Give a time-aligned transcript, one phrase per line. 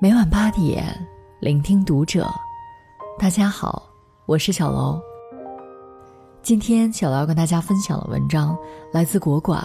[0.00, 0.84] 每晚八点，
[1.40, 2.28] 聆听读者。
[3.16, 3.88] 大家好，
[4.26, 5.00] 我是小楼。
[6.42, 8.58] 今天小楼要跟大家分享的文章
[8.92, 9.64] 来自国馆。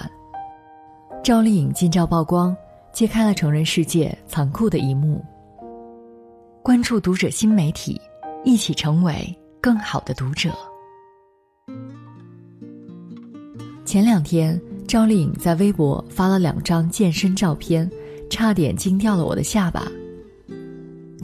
[1.23, 2.55] 赵丽颖近照曝光，
[2.93, 5.23] 揭开了成人世界残酷的一幕。
[6.63, 7.99] 关注读者新媒体，
[8.45, 10.51] 一起成为更好的读者。
[13.83, 17.89] 前两天，赵丽颖在微博发了两张健身照片，
[18.29, 19.83] 差点惊掉了我的下巴。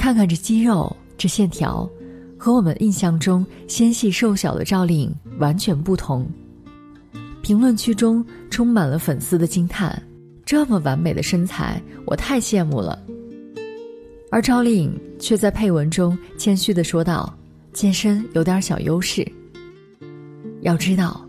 [0.06, 1.90] 看看这肌肉，这线条，
[2.38, 6.30] 和我们印象中纤细瘦小的赵丽颖完全不同。
[7.42, 10.00] 评论区中充满了粉丝的惊叹
[10.46, 13.02] ：“这么完美的身材，我太羡慕了。”
[14.30, 17.36] 而赵丽颖却在配文中谦虚的说道
[17.74, 19.28] ：“健身有点小优势。
[20.62, 21.20] 要知道。”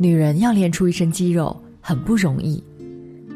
[0.00, 2.64] 女人要练出一身肌肉很不容易，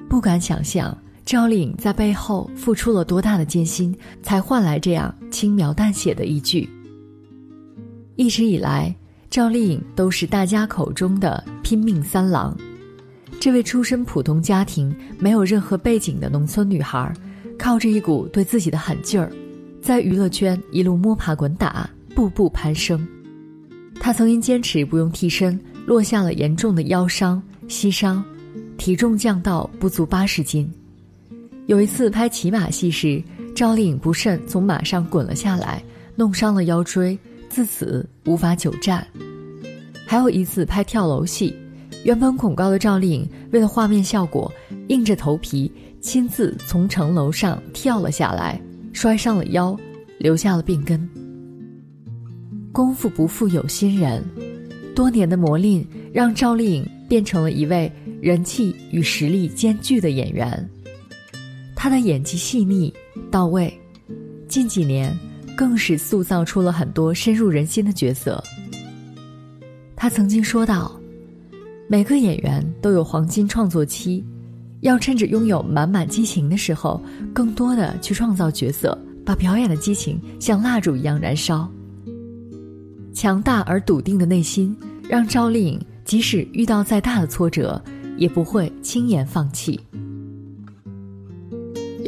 [0.08, 0.96] 不敢想象
[1.28, 6.66] 赵丽颖在背后付出了多大的艰辛，才换来这样轻描淡写的一句。
[8.16, 8.96] 一直以来，
[9.28, 12.56] 赵丽颖都是大家口中的拼命三郎。
[13.38, 17.12] 这位出身普通家庭、没有任何背景的农村女孩，
[17.58, 19.30] 靠着一股对自己的狠劲儿，
[19.82, 23.06] 在娱乐圈一路摸爬滚打，步步攀升。
[24.00, 25.60] 她曾因坚持不用替身。
[25.84, 28.24] 落下了严重的腰伤、膝伤，
[28.78, 30.70] 体重降到不足八十斤。
[31.68, 33.22] 有一次拍骑马戏时，
[33.54, 35.84] 赵丽颖不慎从马上滚了下来，
[36.16, 37.16] 弄伤了腰椎，
[37.50, 39.06] 自此无法久站。
[40.06, 41.54] 还有一次拍跳楼戏，
[42.04, 44.50] 原本恐高的赵丽颖为了画面效果，
[44.88, 48.58] 硬着头皮亲自从城楼上跳了下来，
[48.94, 49.78] 摔伤了腰，
[50.18, 51.06] 留下了病根。
[52.72, 54.24] 功夫不负有心人。
[54.94, 60.66] 多年的磨练让赵丽颖变成了一位人气与实力兼具的演员。
[61.80, 62.92] 她的演技细腻
[63.30, 63.72] 到位，
[64.48, 65.16] 近几年
[65.56, 68.42] 更是塑造出了很多深入人心的角色。
[69.94, 71.00] 她曾经说道
[71.86, 74.24] ：“每个演员都有黄金创作期，
[74.80, 77.00] 要趁着拥有满满激情的时候，
[77.32, 81.70] 更多的去创造角色，把表演的激情像蜡烛一样燃烧。”
[83.14, 84.76] 强大而笃定的内心，
[85.08, 87.80] 让赵丽颖即使遇到再大的挫折，
[88.16, 89.78] 也不会轻言放弃。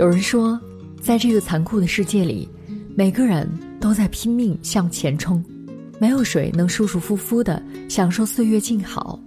[0.00, 0.59] 有人说，
[0.99, 2.49] 在这个残酷的世界里，
[2.97, 3.47] 每个人
[3.78, 5.44] 都在拼命向前冲，
[5.99, 9.21] 没有谁能舒舒服服的享受岁月静好。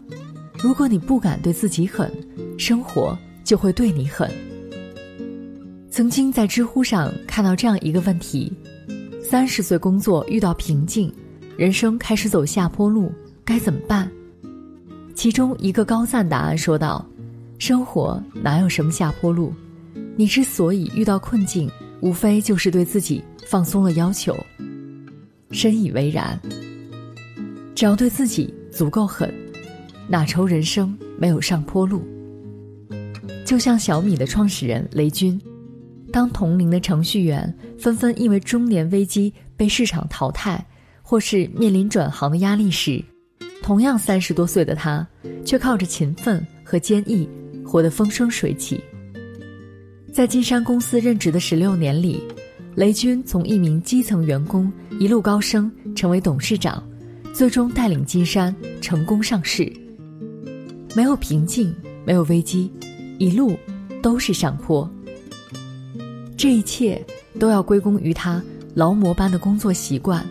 [0.58, 2.12] 如果你不敢对自己狠，
[2.58, 4.28] 生活就会对你狠。
[5.92, 8.52] 曾经在知乎上看到这样一个问题：
[9.22, 11.14] 三十岁工作遇到瓶颈。
[11.56, 13.12] 人生开始走下坡路，
[13.46, 14.12] 该怎么办？
[15.14, 17.08] 其中一个高赞答案说道
[17.60, 19.54] ：“生活哪有什么下坡路？
[20.16, 21.70] 你之所以遇到困境，
[22.02, 24.38] 无非就是对自己放松了要求。”
[25.52, 26.40] 深以为然。
[27.76, 29.34] 只要对自己足够狠，
[30.08, 32.04] 哪愁人生没有上坡路？
[33.46, 35.40] 就像小米的创始人雷军，
[36.12, 40.64] 当同龄的程序员纷纷因为中年危机被市场淘汰。
[41.06, 43.04] 或是面临转行的压力时，
[43.62, 45.06] 同样三十多岁的他，
[45.46, 47.28] 却靠着勤奋和坚毅，
[47.64, 48.82] 活得风生水起。
[50.14, 52.22] 在金山公司任职的十六年里，
[52.76, 56.88] 雷军从一名基层员工一路高升，成为董事长，
[57.34, 59.74] 最终带领金山成功上市。
[60.96, 61.74] 没有瓶颈，
[62.06, 62.72] 没有危机，
[63.18, 63.58] 一路
[64.04, 64.88] 都是上坡。
[66.38, 67.04] 这一切
[67.40, 68.40] 都要归功于他
[68.76, 70.24] 劳模般的工作习惯。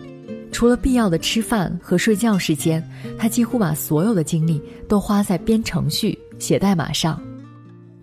[0.49, 2.81] 除了必要的吃饭和睡觉时间，
[3.17, 7.21] 他几乎把所有的精力都花在编程序、写代码上，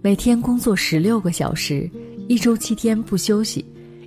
[0.03, 1.89] 每天工作十六个小时，
[2.27, 3.63] 一周七天不休息，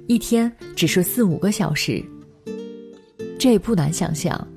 [0.08, 2.04] 一天只睡四五个小时。
[3.38, 4.48] 这也不难想象，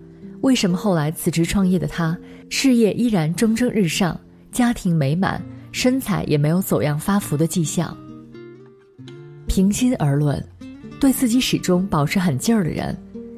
[0.40, 2.16] 为什么后来辞职创业的他，
[2.48, 4.18] 事业依然蒸蒸日上，
[4.50, 5.42] 家庭美满，
[5.72, 7.94] 身材也没有走样发福的迹象。
[9.46, 10.42] 平心而论，
[10.98, 12.96] 对自己始终保持狠劲儿的人。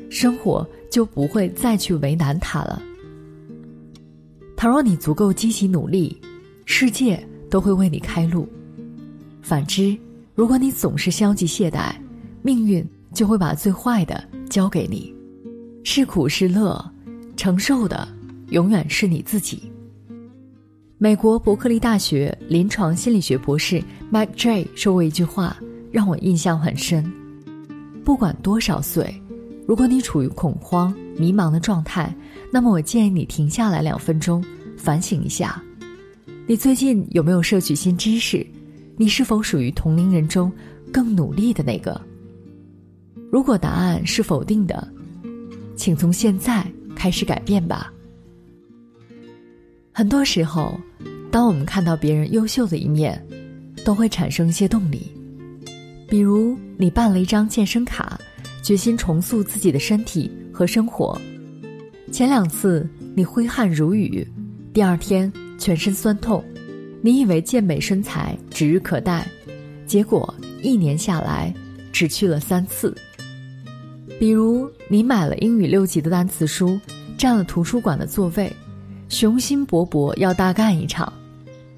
[0.09, 2.81] 生活就不会再去为难他了。
[4.57, 6.17] 倘若你足够积极努力，
[6.65, 8.49] 世界都会为你开路。
[9.43, 9.97] 反之，
[10.35, 11.93] 如果你总是消极懈怠，
[12.43, 15.15] 命运就会把最坏的交给你。
[15.85, 16.85] 是苦是乐，
[17.37, 18.07] 承受的
[18.51, 19.71] 永远是你自己。
[20.99, 25.57] 美国伯克利大学临床心理学博士 Mike J 说过一句话，
[25.91, 27.11] 让我印象很深：
[28.05, 29.15] 不管多少岁。
[29.67, 32.15] 如果你处于恐慌、迷茫的状态，
[32.53, 34.45] 那么我建议你停下来两分钟，
[34.77, 35.63] 反省一下，
[36.49, 38.45] 你最近有没有摄取新知识？
[38.97, 40.51] 你是否属于同龄人中
[40.91, 42.01] 更努力的那个？
[43.31, 44.89] 如果答案是否定的，
[45.77, 46.67] 请从现在
[46.97, 47.93] 开始改变吧。
[49.93, 50.81] 很多时候，
[51.31, 53.23] 当我们看到别人优秀的一面，
[53.85, 55.03] 都会产生一些动力。
[56.09, 58.19] 比如，你办了一张健身卡，
[58.63, 61.21] 决心重塑自己的身体和生活。
[62.11, 64.27] 前两次你挥汗如雨，
[64.73, 66.43] 第二天全身酸痛，
[67.03, 69.27] 你以为健美身材指日可待，
[69.87, 70.33] 结果
[70.63, 71.53] 一年下来
[71.93, 72.97] 只去了三次。
[74.19, 76.81] 比如，你买了英语六级的单词书，
[77.19, 78.51] 占了图书馆的座位，
[79.09, 81.13] 雄心勃勃要大干一场，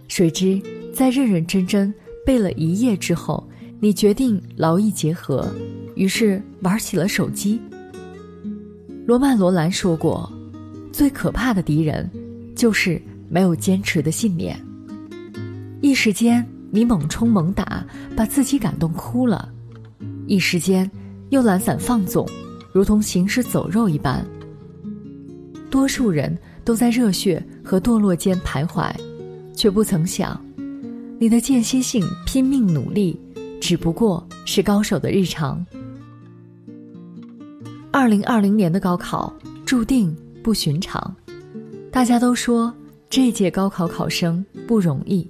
[0.06, 0.60] 谁知
[0.94, 1.92] 在认认真真
[2.24, 3.42] 背了一夜之后。
[3.82, 5.50] 你决定劳逸结合，
[5.94, 7.58] 于是玩起了手机。
[9.06, 10.30] 罗曼·罗兰说过
[10.92, 12.06] ：“最可怕的敌人，
[12.54, 13.00] 就是
[13.30, 14.60] 没有坚持的信念。”
[15.80, 19.48] 一时间你猛冲猛打，把自己感动哭了；
[20.26, 20.88] 一时间
[21.30, 22.28] 又懒散放纵，
[22.74, 24.22] 如同行尸走肉一般。
[25.70, 28.92] 多数人都在热血和堕落间徘徊，
[29.54, 30.38] 却不曾想，
[31.18, 33.18] 你的间歇性拼命努力。
[33.60, 35.64] 只不过是高手的日常。
[37.92, 39.32] 二零二零年的高考
[39.66, 41.14] 注定不寻常，
[41.92, 42.74] 大家都说
[43.10, 45.28] 这届高考考生不容易，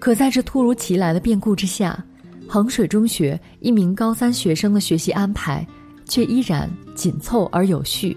[0.00, 2.04] 可在这突如其来的变故之下，
[2.48, 5.64] 衡水中学一名高三学生的学习安排
[6.06, 8.16] 却依然紧凑而有序，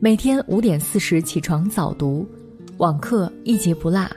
[0.00, 2.26] 每天五点四十起床早读，
[2.78, 4.08] 网课一节不落，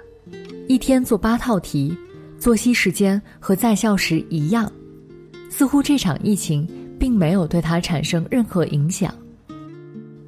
[0.69, 1.93] 一天做八套题。
[2.39, 4.71] 作息时间和在校时一样，
[5.49, 6.65] 似乎这场疫情
[6.97, 9.13] 并没有对他产生任何影响，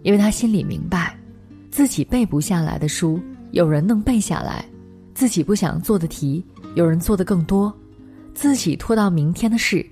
[0.03, 1.10] 因为他心里明白，
[1.81, 3.19] 自己背不下来的书
[3.53, 4.63] 有人能背下来，
[5.15, 6.45] 自己不想做的题
[6.75, 7.75] 有人做的更多，
[8.35, 9.83] 自己拖到明天的事，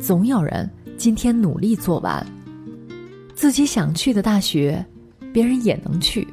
[0.00, 2.26] 总有人今天努力做完，
[3.34, 4.82] 自己想去的大学，
[5.34, 6.26] 别人也能去，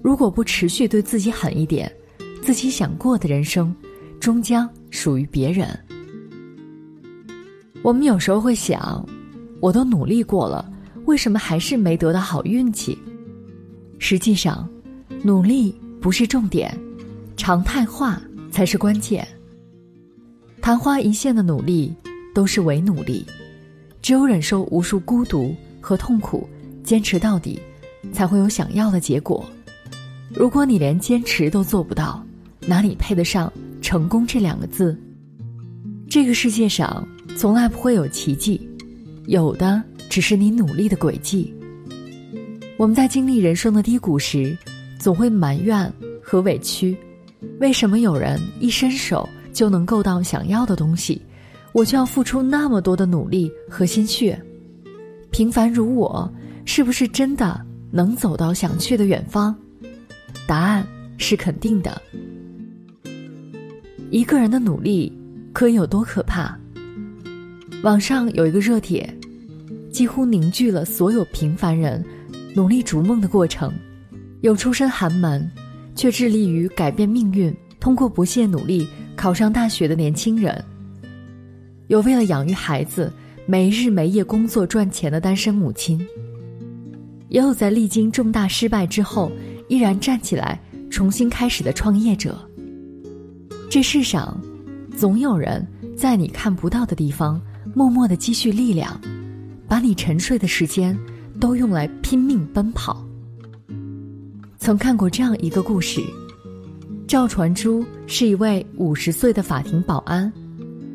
[0.00, 1.92] 如果不持续对自己狠一点，
[2.40, 3.74] 自己想过的人生。
[4.20, 5.68] 终将属于别人。
[7.82, 9.04] 我们有时候会想，
[9.60, 10.70] 我都努力过了，
[11.04, 12.96] 为什么还是没得到好运气？
[13.98, 14.68] 实际上，
[15.22, 16.76] 努力不是重点，
[17.36, 18.20] 常态化
[18.50, 19.26] 才是关键。
[20.60, 21.94] 昙花一现的努力
[22.34, 23.24] 都是伪努力，
[24.02, 26.48] 只有忍受无数孤独和痛苦，
[26.82, 27.60] 坚持到底，
[28.12, 29.44] 才会有想要的结果。
[30.34, 32.24] 如果你连坚持都做不到，
[32.66, 33.52] 哪里配得上？
[33.82, 34.98] 成功这两个字，
[36.08, 37.06] 这个世界上
[37.36, 38.68] 从来不会有奇迹，
[39.26, 41.54] 有的只是你努力的轨迹。
[42.78, 44.56] 我们在经历人生的低谷时，
[44.98, 45.90] 总会埋怨
[46.22, 46.94] 和委屈：
[47.58, 51.22] 为什么有人一伸手就能够到想要的东西，
[51.72, 54.38] 我就要付出那么多的努力和心血？
[55.30, 56.30] 平凡如我，
[56.66, 57.58] 是不是真的
[57.90, 59.56] 能走到想去的远方？
[60.46, 60.86] 答案
[61.16, 62.02] 是肯定的。
[64.10, 65.10] 一个人的努力
[65.54, 66.54] 可以有多可怕？
[67.82, 69.08] 网上有一个热帖，
[69.90, 72.04] 几乎凝聚了所有平凡人
[72.56, 73.70] 努力逐梦的过程。
[74.40, 75.46] 有出身寒门，
[75.94, 80.54] 却致力于改变命运，通过不懈努力考上大学的年轻人；
[81.88, 83.12] 有为了养育孩子
[83.44, 85.98] 没日没夜工作赚钱的单身母亲；
[87.28, 89.30] 也有在历经重大失败之后
[89.68, 92.38] 依然站起来重新开始的创业者。
[93.68, 94.40] 这世上，
[94.96, 97.38] 总有人在你看不到的地方
[97.74, 98.98] 默默的积蓄力量，
[99.68, 100.96] 把你沉睡的时间
[101.40, 103.04] 都用来拼命奔跑。
[104.58, 106.02] 曾看过这样一个故事：
[107.06, 110.32] 赵传珠是一位五十岁的法庭保安，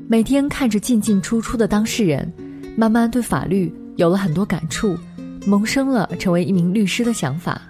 [0.07, 2.31] 每天看着进进出出的当事人，
[2.75, 4.97] 慢慢对法律有了很多感触，
[5.45, 7.61] 萌生了成为一名律师的想法。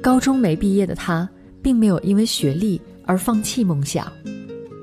[0.00, 1.28] 高中没毕业的他，
[1.62, 2.80] 并没有因为学历。
[3.04, 4.10] 而放弃梦想。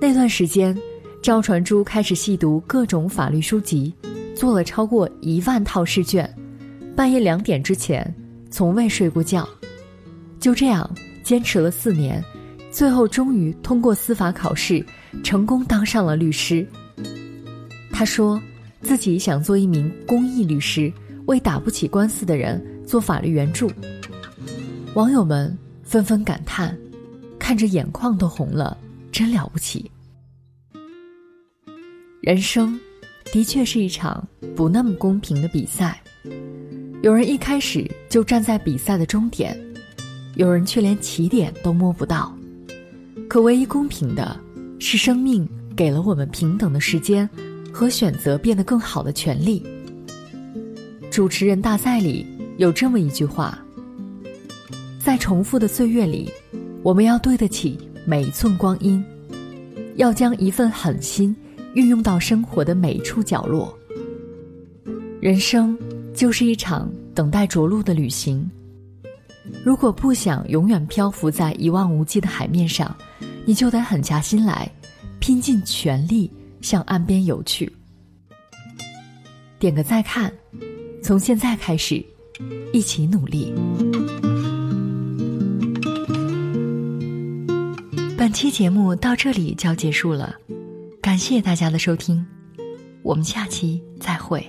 [0.01, 0.77] 那段时间，
[1.21, 3.93] 赵传珠开始细读各种法律书籍，
[4.36, 6.29] 做了超过一万套试卷，
[7.00, 8.13] 半夜两点之前
[8.51, 9.48] 从未睡过觉。
[10.38, 12.22] 就这样坚持了四年，
[12.70, 14.86] 最后终于通过司法考试，
[15.24, 16.68] 成功当上了律师。
[17.89, 18.38] 他说
[18.82, 20.91] 自己想做一名公益律师，
[21.27, 23.72] 为打不起官司的人做法律援助。
[24.94, 26.77] 网友们纷纷感叹。
[27.39, 28.77] 看着眼眶都红了，
[29.10, 29.89] 真了不起。
[32.20, 32.77] 人生
[33.32, 36.00] 的确是一场不那么公平的比赛，
[37.01, 39.58] 有人一开始就站在比赛的终点，
[40.36, 42.36] 有人却连起点都摸不到。
[43.29, 44.38] 可唯一公平的
[44.79, 47.29] 是，生命给了我们平等的时间
[47.72, 49.63] 和选择变得更好的权利。
[51.10, 52.25] 主持人大赛里
[52.58, 53.58] 有这么一句话：
[55.00, 56.29] 在重复的岁月里，
[56.84, 59.01] 我们要对得起每一寸光阴，
[59.96, 61.34] 要将一份狠心
[61.75, 63.74] 运用到生活的每一处角落。
[65.22, 65.77] 人生
[66.19, 68.45] 就是一场等待着陆的旅行。
[69.63, 72.93] 如果不想永远漂浮在一望无际的海面上，
[73.45, 74.69] 你就得狠下心来，
[75.19, 77.71] 拼尽全力向岸边游去。
[79.59, 80.29] 点个再看，
[81.01, 82.03] 从现在开始，
[82.73, 83.53] 一起努力。
[88.17, 90.35] 本期节目到这里就要结束了，
[91.01, 92.27] 感谢大家的收听，
[93.03, 94.45] 我们下期再会。